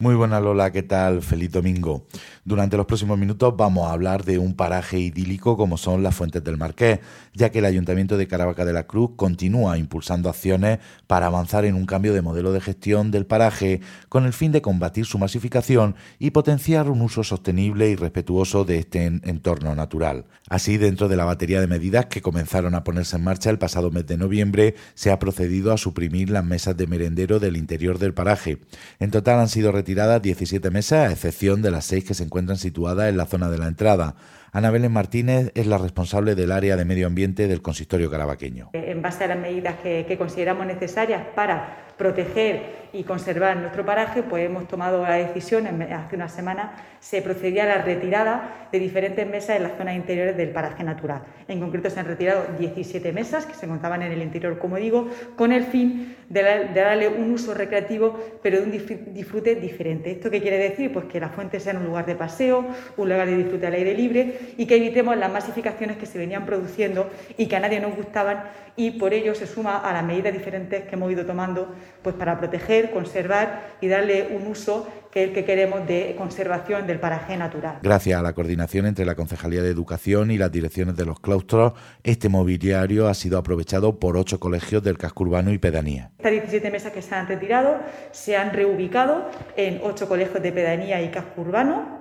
Muy 0.00 0.14
buena 0.14 0.38
Lola, 0.38 0.70
¿qué 0.70 0.84
tal? 0.84 1.22
Feliz 1.22 1.50
domingo. 1.50 2.06
Durante 2.48 2.78
los 2.78 2.86
próximos 2.86 3.18
minutos 3.18 3.54
vamos 3.58 3.86
a 3.86 3.92
hablar 3.92 4.24
de 4.24 4.38
un 4.38 4.54
paraje 4.54 4.98
idílico 4.98 5.58
como 5.58 5.76
son 5.76 6.02
las 6.02 6.14
Fuentes 6.14 6.42
del 6.42 6.56
Marqués, 6.56 7.00
ya 7.34 7.50
que 7.50 7.58
el 7.58 7.66
Ayuntamiento 7.66 8.16
de 8.16 8.26
Caravaca 8.26 8.64
de 8.64 8.72
la 8.72 8.86
Cruz 8.86 9.10
continúa 9.16 9.76
impulsando 9.76 10.30
acciones 10.30 10.78
para 11.06 11.26
avanzar 11.26 11.66
en 11.66 11.74
un 11.74 11.84
cambio 11.84 12.14
de 12.14 12.22
modelo 12.22 12.50
de 12.52 12.62
gestión 12.62 13.10
del 13.10 13.26
paraje 13.26 13.82
con 14.08 14.24
el 14.24 14.32
fin 14.32 14.50
de 14.50 14.62
combatir 14.62 15.04
su 15.04 15.18
masificación 15.18 15.94
y 16.18 16.30
potenciar 16.30 16.88
un 16.88 17.02
uso 17.02 17.22
sostenible 17.22 17.90
y 17.90 17.96
respetuoso 17.96 18.64
de 18.64 18.78
este 18.78 19.04
entorno 19.04 19.74
natural. 19.74 20.24
Así, 20.48 20.78
dentro 20.78 21.08
de 21.08 21.16
la 21.16 21.26
batería 21.26 21.60
de 21.60 21.66
medidas 21.66 22.06
que 22.06 22.22
comenzaron 22.22 22.74
a 22.74 22.82
ponerse 22.82 23.16
en 23.16 23.24
marcha 23.24 23.50
el 23.50 23.58
pasado 23.58 23.90
mes 23.90 24.06
de 24.06 24.16
noviembre, 24.16 24.74
se 24.94 25.10
ha 25.10 25.18
procedido 25.18 25.70
a 25.70 25.76
suprimir 25.76 26.30
las 26.30 26.46
mesas 26.46 26.78
de 26.78 26.86
merendero 26.86 27.40
del 27.40 27.58
interior 27.58 27.98
del 27.98 28.14
paraje. 28.14 28.56
En 29.00 29.10
total 29.10 29.38
han 29.38 29.50
sido 29.50 29.70
retiradas 29.70 30.22
17 30.22 30.70
mesas, 30.70 31.10
a 31.10 31.12
excepción 31.12 31.60
de 31.60 31.70
las 31.70 31.84
seis 31.84 32.04
que 32.04 32.14
se 32.14 32.24
encuentran 32.24 32.37
situadas 32.56 33.08
en 33.08 33.16
la 33.16 33.26
zona 33.26 33.50
de 33.50 33.58
la 33.58 33.66
entrada. 33.66 34.14
Ana 34.52 34.70
Belén 34.70 34.92
Martínez 34.92 35.52
es 35.54 35.66
la 35.66 35.78
responsable 35.78 36.34
del 36.34 36.52
área 36.52 36.76
de 36.76 36.84
medio 36.84 37.06
ambiente 37.06 37.48
del 37.48 37.62
consistorio 37.62 38.10
carabaqueño. 38.10 38.70
En 38.72 39.02
base 39.02 39.24
a 39.24 39.28
las 39.28 39.38
medidas 39.38 39.76
que, 39.82 40.04
que 40.06 40.16
consideramos 40.16 40.66
necesarias 40.66 41.22
para 41.34 41.88
proteger 41.98 42.77
y 42.92 43.04
conservar 43.04 43.56
nuestro 43.56 43.84
paraje, 43.84 44.22
pues 44.22 44.46
hemos 44.46 44.66
tomado 44.68 45.02
la 45.02 45.14
decisión, 45.14 45.66
hace 45.66 46.16
una 46.16 46.28
semana 46.28 46.72
se 47.00 47.22
procedía 47.22 47.64
a 47.64 47.66
la 47.66 47.78
retirada 47.82 48.68
de 48.72 48.78
diferentes 48.78 49.26
mesas 49.26 49.56
en 49.56 49.62
las 49.62 49.76
zonas 49.76 49.94
interiores 49.94 50.36
del 50.36 50.50
paraje 50.50 50.82
natural. 50.82 51.22
En 51.46 51.60
concreto 51.60 51.90
se 51.90 52.00
han 52.00 52.06
retirado 52.06 52.44
17 52.58 53.12
mesas 53.12 53.46
que 53.46 53.54
se 53.54 53.66
encontraban 53.66 54.02
en 54.02 54.12
el 54.12 54.22
interior, 54.22 54.58
como 54.58 54.76
digo, 54.76 55.08
con 55.36 55.52
el 55.52 55.64
fin 55.64 56.16
de, 56.28 56.42
darle 56.74 57.08
un 57.08 57.32
uso 57.32 57.54
recreativo, 57.54 58.18
pero 58.42 58.60
de 58.60 58.64
un 58.64 59.14
disfrute 59.14 59.54
diferente. 59.54 60.10
¿Esto 60.10 60.30
qué 60.30 60.40
quiere 60.40 60.58
decir? 60.58 60.92
Pues 60.92 61.06
que 61.06 61.20
la 61.20 61.28
fuente 61.28 61.60
sea 61.60 61.74
un 61.74 61.84
lugar 61.84 62.06
de 62.06 62.14
paseo, 62.14 62.66
un 62.96 63.08
lugar 63.08 63.26
de 63.26 63.36
disfrute 63.36 63.66
al 63.66 63.74
aire 63.74 63.94
libre 63.94 64.38
y 64.56 64.66
que 64.66 64.76
evitemos 64.76 65.16
las 65.16 65.32
masificaciones 65.32 65.96
que 65.96 66.06
se 66.06 66.18
venían 66.18 66.46
produciendo 66.46 67.08
y 67.36 67.46
que 67.46 67.56
a 67.56 67.60
nadie 67.60 67.80
nos 67.80 67.94
gustaban 67.96 68.44
y 68.78 68.92
por 68.92 69.12
ello 69.12 69.34
se 69.34 69.46
suma 69.46 69.78
a 69.78 69.92
las 69.92 70.04
medidas 70.04 70.32
diferentes 70.32 70.84
que 70.84 70.94
hemos 70.94 71.10
ido 71.10 71.26
tomando 71.26 71.74
pues 72.00 72.14
para 72.14 72.38
proteger, 72.38 72.77
conservar 72.86 73.76
y 73.80 73.88
darle 73.88 74.28
un 74.34 74.46
uso 74.46 74.88
que 75.10 75.22
es 75.22 75.28
el 75.28 75.34
que 75.34 75.44
queremos 75.44 75.86
de 75.86 76.14
conservación 76.16 76.86
del 76.86 77.00
paraje 77.00 77.36
natural. 77.36 77.78
Gracias 77.82 78.18
a 78.18 78.22
la 78.22 78.32
coordinación 78.32 78.86
entre 78.86 79.04
la 79.04 79.14
Concejalía 79.14 79.62
de 79.62 79.70
Educación 79.70 80.30
y 80.30 80.38
las 80.38 80.52
direcciones 80.52 80.96
de 80.96 81.04
los 81.04 81.20
claustros, 81.20 81.72
este 82.04 82.28
mobiliario 82.28 83.08
ha 83.08 83.14
sido 83.14 83.38
aprovechado 83.38 83.98
por 83.98 84.16
ocho 84.16 84.38
colegios 84.38 84.82
del 84.82 84.98
casco 84.98 85.24
urbano 85.24 85.50
y 85.50 85.58
pedanía. 85.58 86.10
Estas 86.18 86.32
17 86.32 86.70
mesas 86.70 86.92
que 86.92 87.02
se 87.02 87.14
han 87.14 87.26
retirado 87.26 87.78
se 88.12 88.36
han 88.36 88.52
reubicado 88.52 89.30
en 89.56 89.80
ocho 89.82 90.08
colegios 90.08 90.42
de 90.42 90.52
pedanía 90.52 91.02
y 91.02 91.10
casco 91.10 91.40
urbano 91.40 91.98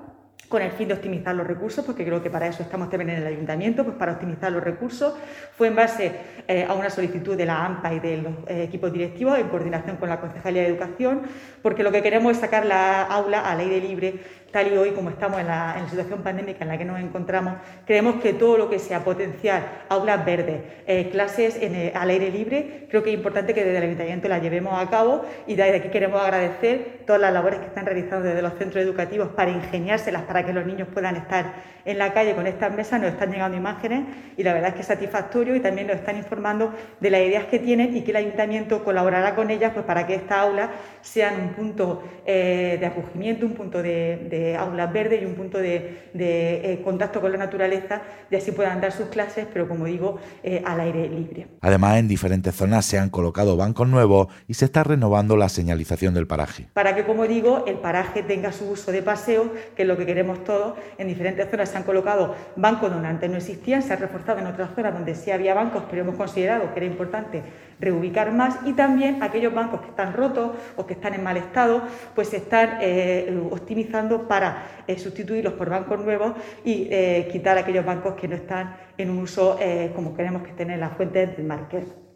con 0.47 0.62
el 0.62 0.72
fin 0.72 0.88
de 0.88 0.94
optimizar 0.94 1.36
los 1.36 1.45
recursos, 1.45 1.84
porque 1.84 2.06
creo 2.06 2.23
que 2.23 2.30
para 2.30 2.47
eso 2.47 2.64
estamos 2.64 2.89
también 2.89 3.09
en 3.09 3.17
el 3.17 3.28
ayuntamiento, 3.28 3.84
pues 3.84 3.97
para 3.97 4.14
optimizar 4.14 4.52
los 4.52 4.64
recursos. 4.64 5.14
Fue 5.58 5.67
en 5.67 5.75
base 5.75 6.12
eh, 6.48 6.66
a 6.67 6.73
una 6.73 6.90
solicitud 6.90 7.36
de 7.36 7.45
la 7.45 7.66
AMPA 7.66 7.94
y 7.94 8.00
de 8.00 8.17
los 8.17 8.34
eh, 8.48 8.64
equipos 8.64 8.94
directivos 8.94 9.38
en 9.38 9.50
coordinación 9.50 9.98
con 9.98 10.08
la 10.08 10.22
Concejalía 10.22 10.62
de 10.62 10.70
Educación, 10.70 11.23
porque 11.62 11.84
lo 11.84 11.92
que 11.92 12.02
queremos 12.02 12.31
es 12.31 12.38
sacar 12.38 12.66
la 12.66 13.03
aula 13.03 13.42
al 13.42 13.59
aire 13.59 13.81
libre 13.81 14.20
tal 14.52 14.73
y 14.73 14.78
hoy 14.78 14.92
como 14.92 15.09
estamos 15.09 15.40
en 15.40 15.48
la, 15.48 15.76
situación 15.90 16.22
pandémica 16.22 16.64
en 16.64 16.70
la 16.70 16.78
que 16.78 16.86
nos 16.86 17.00
encontramos, 17.00 17.56
creemos 17.86 18.16
que 18.16 18.34
todo 18.34 18.58
lo 18.58 18.70
que 18.70 18.80
sea 18.80 19.03
potenciar 19.03 19.86
aulas 19.90 20.26
verdes, 20.26 20.62
eh, 20.86 21.09
clases 21.12 21.58
en 21.62 21.95
al 21.95 22.09
aire 22.09 22.31
libre, 22.31 22.88
creo 22.90 23.03
que 23.03 23.12
es 23.12 23.16
importante 23.16 23.53
que 23.53 23.64
desde 23.64 23.78
el 23.78 23.84
Ayuntamiento 23.84 24.28
la 24.28 24.40
llevemos 24.40 24.80
a 24.80 24.90
cabo 24.90 25.25
y 25.45 25.56
desde 25.56 25.78
aquí 25.78 25.90
queremos 25.90 26.22
agradecer 26.22 27.02
todas 27.06 27.22
las 27.22 27.34
labores 27.34 27.59
que 27.59 27.68
están 27.68 27.86
realizando 27.86 28.28
desde 28.28 28.42
los 28.42 28.53
centros 28.56 28.84
educativos 28.84 29.30
para 29.30 29.52
ingeniárselas 29.52 30.23
para 30.23 30.45
que 30.45 30.53
los 30.53 30.66
niños 30.66 30.88
puedan 30.94 31.16
estar 31.16 31.78
en 31.86 31.98
la 31.98 32.14
calle 32.14 32.36
con 32.36 32.48
estas 32.48 32.73
mesas, 32.73 33.00
nos 33.00 33.12
están 33.12 33.31
llegando 33.31 33.56
imágenes 33.56 34.03
y 34.36 34.44
la 34.44 34.53
verdad 34.53 34.70
es 34.70 34.75
que 34.75 34.81
es 34.81 34.88
satisfactorio 34.88 35.56
y 35.56 35.62
también 35.62 35.88
nos 35.88 35.95
están 35.95 36.18
informando 36.18 36.74
de 37.00 37.09
las 37.09 37.22
ideas 37.22 37.46
que 37.46 37.59
tienen 37.59 37.96
y 37.96 38.02
que 38.02 38.12
el 38.12 38.18
Ayuntamiento 38.18 38.84
colaborará 38.84 39.35
con 39.35 39.50
ellas 39.50 39.72
pues, 39.74 39.85
para 39.85 40.06
que 40.06 40.16
estas 40.16 40.40
aulas 40.40 40.69
sean 41.02 41.40
un 41.40 41.50
punto 41.50 42.03
eh, 42.25 42.78
de 42.79 42.85
acogimiento, 42.85 43.46
un 43.46 43.53
punto 43.53 43.81
de 43.81 44.37
aulas 44.58 44.92
verdes 44.92 45.22
y 45.22 45.25
un 45.25 45.36
punto 45.36 45.58
de, 45.58 46.09
eh, 46.14 46.81
contacto 46.84 47.22
con 47.22 47.31
la 47.31 47.38
naturaleza 47.38 48.02
y 48.30 48.36
así 48.36 48.52
puedan 48.52 48.81
dar 48.81 48.92
sus 48.92 49.08
clases, 49.08 49.48
pero 49.52 49.68
como 49.68 49.86
digo, 49.86 50.20
eh, 50.44 50.62
al 50.66 50.80
aire 50.80 51.08
libre. 51.09 51.48
Además, 51.62 51.98
en 51.98 52.08
diferentes 52.08 52.56
zonas 52.56 52.86
se 52.86 53.00
han 53.00 53.09
colocado 53.09 53.58
bancos 53.58 53.88
nuevos 53.88 54.28
y 54.47 54.53
se 54.53 54.66
está 54.66 54.84
renovando 54.84 55.38
la 55.38 55.50
señalización 55.50 56.14
del 56.14 56.28
paraje. 56.28 56.68
Para 56.74 56.96
que, 56.96 57.03
como 57.03 57.28
digo, 57.28 57.66
el 57.68 57.76
paraje 57.76 58.24
tenga 58.24 58.52
su 58.52 58.70
uso 58.70 58.92
de 58.92 59.02
paseo, 59.02 59.52
que 59.76 59.84
es 59.84 59.88
lo 59.88 59.97
que 59.97 60.06
queremos 60.06 60.44
todos. 60.44 60.74
En 60.97 61.08
diferentes 61.08 61.50
zonas 61.50 61.70
se 61.70 61.78
han 61.78 61.84
colocado 61.84 62.36
bancos 62.56 62.92
donde 62.92 63.08
antes 63.08 63.30
no 63.30 63.38
existían, 63.38 63.81
se 63.81 63.94
ha 63.94 63.96
reforzado 63.96 64.40
en 64.40 64.47
otras 64.47 64.70
zonas 64.76 64.94
donde 64.94 65.16
sí 65.16 65.31
había 65.31 65.53
bancos, 65.53 65.84
pero 65.90 66.02
hemos 66.02 66.16
considerado 66.16 66.74
que 66.74 66.80
era 66.80 66.86
importante 66.86 67.44
reubicar 67.80 68.31
más 68.31 68.58
y 68.66 68.74
también 68.74 69.22
aquellos 69.22 69.53
bancos 69.53 69.81
que 69.81 69.90
están 69.90 70.14
rotos 70.14 70.52
o 70.76 70.86
que 70.86 70.94
están 70.94 71.14
en 71.14 71.24
mal 71.24 71.38
estado, 71.38 71.81
pues 72.16 72.30
se 72.30 72.38
están 72.38 72.80
eh, 72.81 73.40
optimizando 73.52 74.27
para 74.28 74.84
eh, 74.88 74.98
sustituirlos 74.98 75.54
por 75.54 75.70
bancos 75.70 76.04
nuevos 76.04 76.34
y 76.64 76.88
eh, 76.92 77.28
quitar 77.32 77.58
aquellos 77.58 77.86
bancos 77.86 78.16
que 78.16 78.28
no 78.28 78.36
están 78.36 78.78
en 78.98 79.10
un 79.10 79.20
uso 79.20 79.58
como 79.96 80.16
queremos 80.16 80.44
que 80.44 80.50
estén 80.50 80.72
en 80.72 80.80
las 80.80 80.96
fuentes 80.96 81.36
del 81.36 81.46
market. 81.46 82.06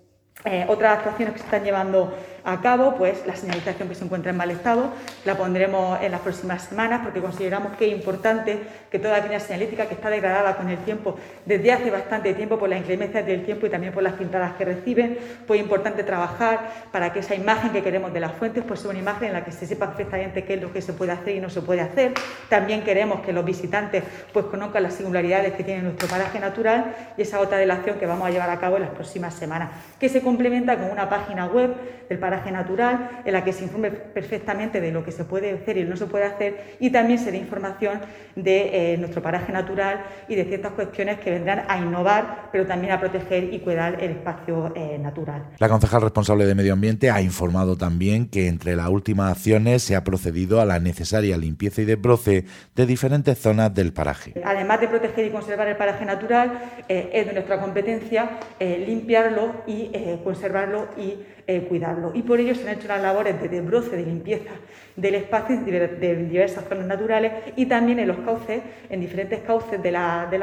Otras 0.68 0.98
actuaciones 0.98 1.34
que 1.34 1.40
se 1.40 1.46
están 1.46 1.64
llevando 1.64 2.14
a 2.44 2.62
cabo, 2.62 2.96
pues 2.96 3.26
la 3.28 3.36
señalización 3.36 3.88
que 3.88 3.96
se 3.96 4.04
encuentra 4.04 4.32
en 4.32 4.38
mal 4.38 4.50
estado 4.50 4.90
la 5.26 5.38
pondremos 5.38 6.02
en 6.02 6.12
las 6.12 6.22
próximas 6.22 6.64
semanas 6.64 7.02
porque 7.04 7.22
consideramos 7.22 7.74
que 7.74 7.86
es 7.86 7.92
importante 7.92 8.58
que 8.90 9.00
toda 9.00 9.18
aquella 9.18 9.40
señalítica 9.40 9.86
que 9.86 9.94
está 9.94 10.10
degradada 10.10 10.58
con 10.58 10.70
el 10.70 10.78
tiempo 10.80 11.16
desde 11.46 11.72
hace 11.72 11.92
bastante 11.92 12.34
tiempo 12.34 12.58
por 12.58 12.70
las 12.70 12.80
inclemencias 12.80 13.26
del 13.26 13.46
tiempo 13.46 13.68
y 13.68 13.70
también 13.70 13.94
por 13.94 14.04
las 14.04 14.14
pintadas 14.14 14.56
que 14.56 14.66
reciben, 14.66 15.18
pues 15.46 15.60
es 15.60 15.64
importante 15.64 16.04
trabajar 16.04 16.72
para 16.92 17.14
que 17.14 17.20
esa 17.20 17.36
imagen 17.36 17.72
que 17.72 17.84
queremos 17.84 18.12
de 18.14 18.20
las 18.20 18.34
fuentes 18.34 18.64
pues 18.68 18.80
sea 18.80 18.90
una 18.90 19.00
imagen 19.00 19.28
en 19.28 19.34
la 19.34 19.46
que 19.46 19.52
se 19.52 19.68
sepa 19.68 19.88
perfectamente 19.88 20.44
qué 20.44 20.56
es 20.56 20.62
lo 20.62 20.74
que 20.74 20.82
se 20.82 20.94
puede 20.94 21.12
hacer 21.12 21.36
y 21.36 21.40
no 21.40 21.50
se 21.50 21.62
puede 21.62 21.82
hacer. 21.82 22.14
También 22.50 22.84
queremos 22.84 23.22
que 23.22 23.34
los 23.34 23.46
visitantes 23.46 24.04
pues 24.34 24.46
conozcan 24.48 24.84
las 24.84 24.96
singularidades 24.96 25.54
que 25.54 25.64
tiene 25.64 25.84
nuestro 25.84 26.08
paraje 26.08 26.40
natural 26.40 26.96
y 27.18 27.22
esa 27.22 27.40
otra 27.40 27.58
de 27.58 27.68
la 27.68 27.76
acción 27.76 28.00
que 28.00 28.08
vamos 28.08 28.28
a 28.28 28.32
llevar 28.32 28.50
a 28.50 28.60
cabo 28.60 28.78
en 28.78 28.84
las 28.84 28.92
próximas 28.92 29.36
semanas, 29.36 29.70
que 30.00 30.10
se 30.10 30.22
complementa 30.32 30.78
con 30.78 30.90
una 30.90 31.10
página 31.10 31.46
web 31.48 31.76
del 32.08 32.18
paraje 32.18 32.52
natural, 32.52 33.22
en 33.26 33.34
la 33.34 33.44
que 33.44 33.52
se 33.52 33.64
informe 33.64 33.92
perfectamente 33.92 34.80
de 34.80 34.92
lo 34.92 35.04
que 35.04 35.12
se 35.12 35.26
puede 35.26 35.52
hacer 35.52 35.78
y 35.78 35.84
no 35.84 35.98
se 35.98 36.06
puede 36.06 36.26
hacer, 36.26 36.76
y 36.80 36.90
también 36.90 37.20
se 37.20 37.32
dé 37.32 37.38
información 37.38 38.00
de 38.36 38.94
eh, 38.94 38.98
nuestro 38.98 39.22
paraje 39.22 39.52
natural 39.52 40.04
y 40.30 40.36
de 40.36 40.46
ciertas 40.46 40.72
cuestiones 40.72 41.20
que 41.20 41.32
vendrán 41.32 41.64
a 41.68 41.78
innovar, 41.78 42.50
pero 42.52 42.66
también 42.66 42.94
a 42.94 43.00
proteger 43.00 43.54
y 43.54 43.60
cuidar 43.60 44.02
el 44.02 44.12
espacio 44.12 44.74
eh, 44.76 44.98
natural. 45.00 45.44
La 45.60 45.68
concejal 45.68 46.02
responsable 46.02 46.46
de 46.46 46.56
Medio 46.56 46.74
Ambiente 46.74 47.12
ha 47.12 47.22
informado 47.22 47.78
también 47.78 48.28
que 48.28 48.48
entre 48.48 48.76
las 48.76 48.88
últimas 48.88 49.32
acciones 49.32 49.84
se 49.84 49.96
ha 49.96 50.04
procedido 50.04 50.62
a 50.62 50.66
la 50.66 50.80
necesaria 50.80 51.38
limpieza 51.38 51.82
y 51.82 51.86
desbroce 51.86 52.46
de 52.76 52.86
diferentes 52.86 53.38
zonas 53.38 53.74
del 53.74 53.92
paraje. 53.92 54.34
Además 54.46 54.80
de 54.80 54.88
proteger 54.88 55.26
y 55.26 55.30
conservar 55.30 55.68
el 55.68 55.76
paraje 55.76 56.06
natural, 56.06 56.60
eh, 56.88 57.10
es 57.14 57.26
de 57.26 57.34
nuestra 57.34 57.60
competencia 57.60 58.40
limpiarlo 58.60 59.64
y 59.66 59.90
conservarlo 60.24 60.88
y 60.98 61.16
cuidarlo 61.68 62.12
y 62.14 62.22
por 62.22 62.40
ello 62.40 62.56
se 62.56 62.70
han 62.70 62.78
hecho 62.78 62.88
las 62.88 63.02
labores 63.02 63.42
de 63.42 63.50
desbroce, 63.50 63.98
de 63.98 64.04
limpieza 64.04 64.52
del 64.96 65.16
espacio 65.16 65.58
de 65.62 66.16
diversas 66.16 66.66
zonas 66.66 66.86
naturales 66.86 67.34
y 67.56 67.66
también 67.66 68.00
en 68.00 68.08
los 68.08 68.18
cauces, 68.20 68.62
en 68.90 69.00
diferentes 69.00 69.40
cauces 69.42 69.82
de 69.82 69.92
la, 69.92 70.28
de 70.30 70.40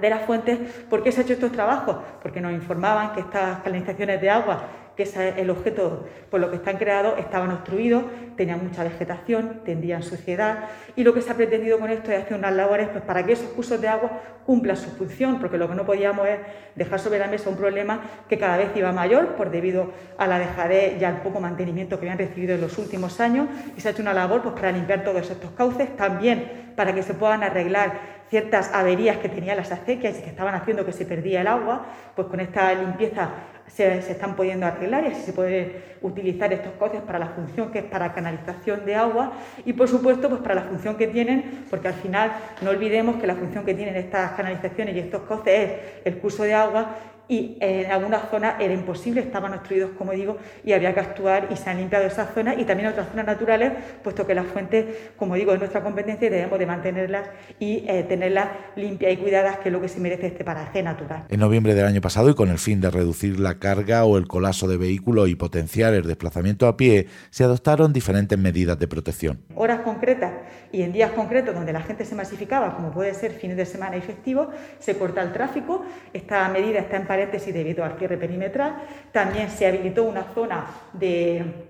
de 0.00 0.08
las 0.08 0.22
fuentes, 0.22 0.58
¿por 0.88 1.02
qué 1.02 1.10
se 1.10 1.20
han 1.20 1.24
hecho 1.24 1.34
estos 1.34 1.52
trabajos? 1.52 1.96
Porque 2.22 2.40
nos 2.40 2.52
informaban 2.52 3.12
que 3.12 3.20
estas 3.20 3.58
canalizaciones 3.60 4.20
de 4.20 4.30
agua 4.30 4.62
que 5.00 5.04
es 5.04 5.16
el 5.16 5.48
objeto 5.48 6.04
por 6.30 6.40
lo 6.40 6.50
que 6.50 6.56
están 6.56 6.76
creados, 6.76 7.18
estaban 7.18 7.50
obstruidos, 7.52 8.04
tenían 8.36 8.62
mucha 8.62 8.84
vegetación, 8.84 9.62
tendían 9.64 10.02
suciedad 10.02 10.64
y 10.94 11.04
lo 11.04 11.14
que 11.14 11.22
se 11.22 11.30
ha 11.30 11.34
pretendido 11.34 11.78
con 11.78 11.88
esto 11.88 12.12
es 12.12 12.22
hacer 12.22 12.36
unas 12.36 12.52
labores 12.52 12.90
pues, 12.90 13.02
para 13.02 13.24
que 13.24 13.32
esos 13.32 13.48
cursos 13.48 13.80
de 13.80 13.88
agua 13.88 14.10
cumplan 14.44 14.76
su 14.76 14.90
función, 14.90 15.40
porque 15.40 15.56
lo 15.56 15.70
que 15.70 15.74
no 15.74 15.86
podíamos 15.86 16.28
es 16.28 16.38
dejar 16.74 17.00
sobre 17.00 17.18
la 17.18 17.28
mesa 17.28 17.48
un 17.48 17.56
problema 17.56 18.02
que 18.28 18.36
cada 18.36 18.58
vez 18.58 18.76
iba 18.76 18.92
mayor 18.92 19.36
por 19.36 19.50
debido 19.50 19.90
a 20.18 20.26
la 20.26 20.38
dejadez 20.38 21.00
y 21.00 21.04
al 21.04 21.22
poco 21.22 21.40
mantenimiento 21.40 21.98
que 21.98 22.04
habían 22.04 22.18
recibido 22.18 22.54
en 22.54 22.60
los 22.60 22.76
últimos 22.76 23.20
años 23.20 23.48
y 23.74 23.80
se 23.80 23.88
ha 23.88 23.92
hecho 23.92 24.02
una 24.02 24.12
labor 24.12 24.42
pues, 24.42 24.54
para 24.54 24.70
limpiar 24.70 25.02
todos 25.02 25.30
estos 25.30 25.52
cauces, 25.52 25.96
también 25.96 26.72
para 26.76 26.94
que 26.94 27.02
se 27.02 27.14
puedan 27.14 27.42
arreglar 27.42 28.19
ciertas 28.30 28.72
averías 28.72 29.18
que 29.18 29.28
tenían 29.28 29.56
las 29.56 29.72
acequias 29.72 30.18
y 30.18 30.22
que 30.22 30.30
estaban 30.30 30.54
haciendo 30.54 30.86
que 30.86 30.92
se 30.92 31.04
perdía 31.04 31.40
el 31.40 31.48
agua, 31.48 31.86
pues 32.14 32.28
con 32.28 32.38
esta 32.38 32.72
limpieza 32.72 33.30
se, 33.66 33.98
están 33.98 34.36
pudiendo 34.36 34.66
arreglar 34.66 35.04
y 35.04 35.08
así 35.08 35.22
se 35.22 35.32
puede 35.32 35.96
utilizar 36.00 36.52
estos 36.52 36.72
cauces 36.78 37.00
para 37.02 37.18
la 37.18 37.28
función 37.28 37.70
que 37.70 37.80
es 37.80 37.84
para 37.84 38.14
canalización 38.14 38.86
de 38.86 38.94
agua 38.94 39.32
y 39.64 39.72
por 39.72 39.88
supuesto 39.88 40.28
pues 40.28 40.40
para 40.40 40.54
la 40.54 40.62
función 40.62 40.96
que 40.96 41.08
tienen, 41.08 41.66
porque 41.68 41.88
al 41.88 41.94
final 41.94 42.32
no 42.62 42.70
olvidemos 42.70 43.16
que 43.16 43.26
la 43.26 43.34
función 43.34 43.64
que 43.64 43.74
tienen 43.74 43.96
estas 43.96 44.32
canalizaciones 44.32 44.94
y 44.94 45.00
estos 45.00 45.22
cauces 45.22 45.52
es 45.54 45.70
el 46.04 46.18
curso 46.18 46.44
de 46.44 46.54
agua 46.54 46.96
y 47.30 47.56
en 47.60 47.90
algunas 47.92 48.28
zonas 48.28 48.56
era 48.58 48.74
imposible, 48.74 49.20
estaban 49.20 49.54
obstruidos, 49.54 49.92
como 49.96 50.10
digo, 50.10 50.36
y 50.64 50.72
había 50.72 50.92
que 50.92 50.98
actuar 50.98 51.46
y 51.52 51.56
se 51.56 51.70
han 51.70 51.76
limpiado 51.76 52.04
esas 52.04 52.34
zonas 52.34 52.56
y 52.58 52.64
también 52.64 52.88
otras 52.88 53.08
zonas 53.08 53.24
naturales, 53.24 53.72
puesto 54.02 54.26
que 54.26 54.34
las 54.34 54.46
fuentes, 54.46 55.12
como 55.16 55.36
digo, 55.36 55.52
es 55.52 55.60
nuestra 55.60 55.80
competencia 55.80 56.26
y 56.26 56.30
debemos 56.30 56.58
de 56.58 56.66
mantenerlas 56.66 57.28
y 57.60 57.84
eh, 57.86 58.04
tenerlas 58.08 58.48
limpias 58.74 59.12
y 59.12 59.16
cuidadas, 59.16 59.58
que 59.58 59.68
es 59.68 59.72
lo 59.72 59.80
que 59.80 59.88
se 59.88 60.00
merece 60.00 60.26
este 60.26 60.42
paraje 60.42 60.82
natural. 60.82 61.26
En 61.28 61.38
noviembre 61.38 61.74
del 61.76 61.86
año 61.86 62.00
pasado 62.00 62.30
y 62.30 62.34
con 62.34 62.50
el 62.50 62.58
fin 62.58 62.80
de 62.80 62.90
reducir 62.90 63.38
la 63.38 63.60
carga 63.60 64.04
o 64.04 64.18
el 64.18 64.26
colapso 64.26 64.66
de 64.66 64.76
vehículos 64.76 65.28
y 65.28 65.36
potenciar 65.36 65.94
el 65.94 66.02
desplazamiento 66.02 66.66
a 66.66 66.76
pie, 66.76 67.06
se 67.30 67.44
adoptaron 67.44 67.92
diferentes 67.92 68.36
medidas 68.36 68.76
de 68.76 68.88
protección. 68.88 69.38
Horas 69.54 69.82
concretas 69.82 70.32
y 70.72 70.82
en 70.82 70.92
días 70.92 71.12
concretos 71.12 71.54
donde 71.54 71.72
la 71.72 71.82
gente 71.82 72.04
se 72.04 72.16
masificaba, 72.16 72.74
como 72.74 72.90
puede 72.90 73.14
ser 73.14 73.30
fines 73.30 73.56
de 73.56 73.66
semana 73.66 73.96
y 73.96 74.00
festivos, 74.00 74.48
se 74.80 74.96
corta 74.98 75.22
el 75.22 75.32
tráfico. 75.32 75.84
Esta 76.12 76.48
medida 76.48 76.80
está 76.80 76.96
en 76.96 77.06
paréntesis 77.20 77.52
debido 77.52 77.84
al 77.84 77.98
cierre 77.98 78.16
perimetral. 78.16 78.76
También 79.12 79.50
se 79.50 79.66
habilitó 79.66 80.04
una 80.04 80.24
zona 80.34 80.64
de 80.94 81.66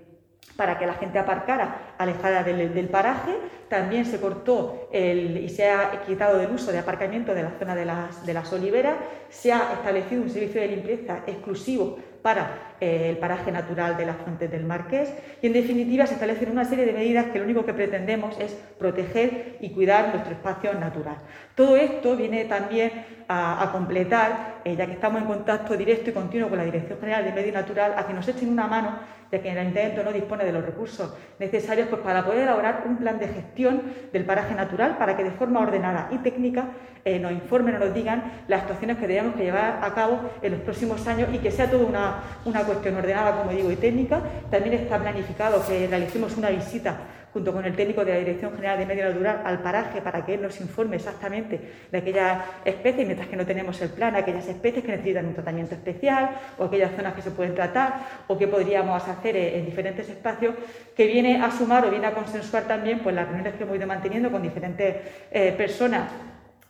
para 0.55 0.77
que 0.77 0.85
la 0.85 0.93
gente 0.93 1.17
aparcara 1.17 1.90
alejada 2.01 2.43
del, 2.43 2.89
paraje. 2.89 3.31
También 3.69 4.05
se 4.05 4.19
cortó 4.19 4.89
y 4.93 5.49
se 5.49 5.69
ha 5.69 6.03
quitado 6.05 6.37
del 6.37 6.51
uso 6.51 6.71
de 6.71 6.79
aparcamiento 6.79 7.33
de 7.33 7.43
la 7.43 7.51
zona 7.57 7.75
de 7.75 7.85
las, 7.85 8.25
de 8.25 8.33
las 8.33 8.51
oliveras. 8.51 8.95
Se 9.29 9.51
ha 9.53 9.73
establecido 9.73 10.21
un 10.21 10.29
servicio 10.29 10.61
de 10.61 10.67
limpieza 10.67 11.19
exclusivo 11.25 11.97
para 12.21 12.75
eh, 12.79 13.07
el 13.09 13.17
paraje 13.17 13.51
natural 13.51 13.97
de 13.97 14.05
las 14.05 14.17
fuentes 14.17 14.49
del 14.51 14.63
Marqués 14.63 15.13
y 15.41 15.47
en 15.47 15.53
definitiva 15.53 16.05
se 16.05 16.13
establecen 16.13 16.51
una 16.51 16.65
serie 16.65 16.85
de 16.85 16.93
medidas 16.93 17.27
que 17.27 17.39
lo 17.39 17.45
único 17.45 17.65
que 17.65 17.73
pretendemos 17.73 18.37
es 18.39 18.51
proteger 18.77 19.57
y 19.59 19.71
cuidar 19.71 20.09
nuestro 20.09 20.33
espacio 20.33 20.73
natural. 20.73 21.17
Todo 21.55 21.77
esto 21.77 22.15
viene 22.15 22.45
también 22.45 22.91
a, 23.27 23.69
completar, 23.71 24.61
eh, 24.65 24.75
ya 24.75 24.85
que 24.85 24.93
estamos 24.93 25.21
en 25.21 25.27
contacto 25.27 25.77
directo 25.77 26.09
y 26.09 26.13
continuo 26.13 26.49
con 26.49 26.57
la 26.57 26.65
Dirección 26.65 26.99
General 26.99 27.23
de 27.23 27.31
Medio 27.31 27.53
Natural, 27.53 27.93
a 27.95 28.05
que 28.05 28.13
nos 28.13 28.27
echen 28.27 28.49
una 28.49 28.67
mano, 28.67 28.99
ya 29.31 29.41
que 29.41 29.49
el 29.49 29.57
Ayuntamiento 29.57 30.03
no 30.03 30.11
dispone 30.11 30.43
de 30.43 30.51
los 30.51 30.65
recursos 30.65 31.13
necesarios 31.39 31.87
pues, 31.91 32.01
para 32.01 32.25
poder 32.25 32.41
elaborar 32.41 32.83
un 32.87 32.97
plan 32.97 33.19
de 33.19 33.27
gestión 33.27 33.81
del 34.11 34.25
paraje 34.25 34.55
natural 34.55 34.97
para 34.97 35.15
que 35.15 35.23
de 35.23 35.31
forma 35.31 35.59
ordenada 35.59 36.09
y 36.11 36.17
técnica 36.17 36.69
eh, 37.05 37.19
nos 37.19 37.31
informen 37.31 37.75
o 37.75 37.79
nos 37.79 37.93
digan 37.93 38.43
las 38.47 38.61
actuaciones 38.61 38.97
que 38.97 39.07
debemos 39.07 39.35
que 39.35 39.43
llevar 39.43 39.79
a 39.83 39.93
cabo 39.93 40.19
en 40.41 40.51
los 40.51 40.61
próximos 40.61 41.05
años 41.07 41.29
y 41.33 41.37
que 41.37 41.51
sea 41.51 41.69
toda 41.69 41.85
una, 41.85 42.15
una 42.45 42.63
cuestión 42.63 42.95
ordenada, 42.95 43.37
como 43.37 43.51
digo, 43.51 43.71
y 43.71 43.75
técnica. 43.75 44.21
También 44.49 44.75
está 44.75 44.97
planificado 44.97 45.63
que 45.67 45.87
realicemos 45.87 46.37
una 46.37 46.49
visita 46.49 46.95
junto 47.33 47.53
con 47.53 47.65
el 47.65 47.75
técnico 47.75 48.03
de 48.03 48.13
la 48.13 48.19
Dirección 48.19 48.53
General 48.55 48.77
de 48.77 48.85
Medio 48.85 49.05
Natural 49.05 49.41
al 49.45 49.61
paraje 49.61 50.01
para 50.01 50.25
que 50.25 50.33
él 50.33 50.41
nos 50.41 50.59
informe 50.59 50.97
exactamente 50.97 51.59
de 51.91 51.97
aquellas 51.97 52.43
especies, 52.65 53.05
mientras 53.05 53.29
que 53.29 53.35
no 53.35 53.45
tenemos 53.45 53.81
el 53.81 53.89
plan, 53.89 54.15
aquellas 54.15 54.47
especies 54.47 54.83
que 54.83 54.91
necesitan 54.91 55.25
un 55.25 55.33
tratamiento 55.33 55.75
especial 55.75 56.31
o 56.57 56.65
aquellas 56.65 56.95
zonas 56.95 57.13
que 57.13 57.21
se 57.21 57.31
pueden 57.31 57.55
tratar 57.55 57.93
o 58.27 58.37
qué 58.37 58.47
podríamos 58.47 59.07
hacer 59.07 59.35
en, 59.35 59.65
diferentes 59.65 60.09
espacios, 60.09 60.55
que 60.95 61.07
viene 61.07 61.41
a 61.41 61.51
sumar 61.51 61.85
o 61.85 61.89
viene 61.89 62.07
a 62.07 62.13
consensuar 62.13 62.63
también 62.63 62.99
pues, 62.99 63.15
las 63.15 63.25
reuniones 63.25 63.55
que 63.55 63.63
hemos 63.63 63.75
ido 63.75 63.87
manteniendo 63.87 64.31
con 64.31 64.41
diferentes 64.41 64.95
eh, 65.31 65.53
personas 65.57 66.09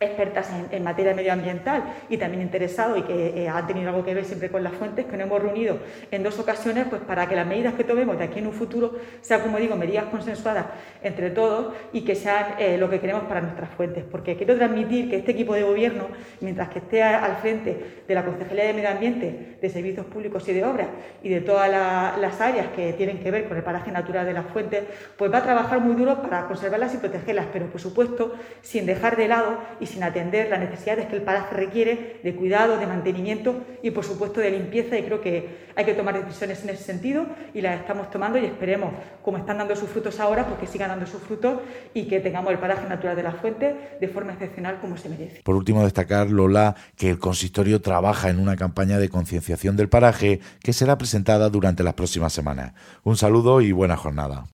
expertas 0.01 0.49
en, 0.71 0.83
materia 0.83 1.13
medioambiental 1.13 1.83
y 2.09 2.17
también 2.17 2.41
interesados 2.41 2.97
y 2.97 3.03
que 3.03 3.43
eh, 3.43 3.47
han 3.47 3.67
tenido 3.67 3.89
algo 3.89 4.03
que 4.03 4.13
ver 4.13 4.25
siempre 4.25 4.49
con 4.49 4.63
las 4.63 4.73
fuentes, 4.73 5.05
que 5.05 5.15
nos 5.15 5.27
hemos 5.27 5.41
reunido 5.41 5.79
en 6.09 6.23
dos 6.23 6.39
ocasiones 6.39 6.87
pues 6.89 7.01
para 7.01 7.29
que 7.29 7.35
las 7.35 7.45
medidas 7.45 7.75
que 7.75 7.83
tomemos 7.83 8.17
de 8.17 8.25
aquí 8.25 8.39
en 8.39 8.47
un 8.47 8.53
futuro 8.53 8.95
sean, 9.21 9.41
como 9.41 9.57
digo, 9.59 9.75
medidas 9.75 10.05
consensuadas 10.05 10.65
entre 11.03 11.29
todos 11.29 11.73
y 11.93 12.01
que 12.01 12.15
sean 12.15 12.55
eh, 12.57 12.77
lo 12.77 12.89
que 12.89 12.99
queremos 12.99 13.23
para 13.23 13.41
nuestras 13.41 13.69
fuentes. 13.69 14.03
Porque 14.09 14.35
quiero 14.35 14.55
transmitir 14.57 15.09
que 15.09 15.17
este 15.17 15.31
equipo 15.31 15.53
de 15.53 15.63
gobierno, 15.63 16.07
mientras 16.39 16.69
que 16.69 16.79
esté 16.79 17.03
al 17.03 17.37
frente 17.37 18.03
de 18.07 18.15
la 18.15 18.25
Consejería 18.25 18.65
de 18.65 18.73
Medio 18.73 18.89
Ambiente, 18.89 19.57
de 19.61 19.69
Servicios 19.69 20.05
Públicos 20.07 20.47
y 20.47 20.53
de 20.53 20.65
Obras 20.65 20.87
y 21.21 21.29
de 21.29 21.41
todas 21.41 21.69
las 21.69 22.41
áreas 22.41 22.67
que 22.75 22.93
tienen 22.93 23.19
que 23.19 23.29
ver 23.29 23.47
con 23.47 23.57
el 23.57 23.63
paraje 23.63 23.91
natural 23.91 24.25
de 24.25 24.33
las 24.33 24.45
fuentes, 24.47 24.83
pues 25.17 25.31
va 25.31 25.39
a 25.39 25.43
trabajar 25.43 25.79
muy 25.79 25.95
duro 25.95 26.21
para 26.21 26.47
conservarlas 26.47 26.93
y 26.95 26.97
protegerlas, 26.97 27.47
pero 27.53 27.67
por 27.67 27.79
supuesto 27.79 28.33
sin 28.61 28.85
dejar 28.85 29.15
de 29.17 29.27
lado 29.27 29.57
y 29.79 29.85
sin 29.91 30.03
atender 30.03 30.49
las 30.49 30.59
necesidades 30.59 31.07
que 31.07 31.15
el 31.15 31.21
paraje 31.21 31.55
requiere 31.55 32.19
de 32.23 32.35
cuidado, 32.35 32.77
de 32.77 32.87
mantenimiento 32.87 33.61
y 33.83 33.91
por 33.91 34.03
supuesto 34.03 34.39
de 34.39 34.51
limpieza 34.51 34.97
y 34.97 35.03
creo 35.03 35.21
que 35.21 35.71
hay 35.75 35.85
que 35.85 35.93
tomar 35.93 36.23
decisiones 36.23 36.63
en 36.63 36.69
ese 36.69 36.83
sentido 36.83 37.25
y 37.53 37.61
las 37.61 37.79
estamos 37.79 38.09
tomando 38.09 38.37
y 38.37 38.45
esperemos, 38.45 38.93
como 39.21 39.37
están 39.37 39.57
dando 39.57 39.75
sus 39.75 39.89
frutos 39.89 40.19
ahora, 40.19 40.45
pues 40.45 40.59
que 40.59 40.67
sigan 40.67 40.89
dando 40.89 41.05
sus 41.05 41.21
frutos 41.21 41.59
y 41.93 42.05
que 42.05 42.19
tengamos 42.19 42.51
el 42.51 42.59
paraje 42.59 42.87
natural 42.87 43.15
de 43.15 43.23
la 43.23 43.33
fuente 43.33 43.97
de 43.99 44.07
forma 44.07 44.33
excepcional 44.33 44.79
como 44.79 44.97
se 44.97 45.09
merece. 45.09 45.41
Por 45.43 45.55
último, 45.55 45.83
destacar, 45.83 46.29
Lola, 46.29 46.75
que 46.95 47.09
el 47.09 47.19
consistorio 47.19 47.81
trabaja 47.81 48.29
en 48.29 48.39
una 48.39 48.55
campaña 48.55 48.97
de 48.97 49.09
concienciación 49.09 49.75
del 49.77 49.89
paraje 49.89 50.39
que 50.61 50.73
será 50.73 50.97
presentada 50.97 51.49
durante 51.49 51.83
las 51.83 51.93
próximas 51.93 52.33
semanas. 52.33 52.73
Un 53.03 53.17
saludo 53.17 53.61
y 53.61 53.71
buena 53.71 53.97
jornada. 53.97 54.45